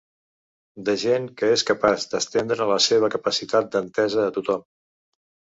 [0.87, 4.69] De gent que és capaç d’estendre la seva capacitat d’entesa a tothom.